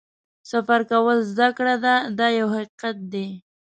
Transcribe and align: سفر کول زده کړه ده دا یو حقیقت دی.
سفر 0.51 0.81
کول 0.91 1.17
زده 1.31 1.47
کړه 1.57 1.75
ده 1.83 1.95
دا 2.17 2.27
یو 2.39 2.47
حقیقت 2.55 2.97
دی. 3.13 3.27